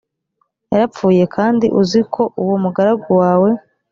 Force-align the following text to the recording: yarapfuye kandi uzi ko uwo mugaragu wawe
yarapfuye 0.71 1.23
kandi 1.35 1.65
uzi 1.81 2.01
ko 2.13 2.23
uwo 2.41 2.55
mugaragu 2.63 3.09
wawe 3.21 3.49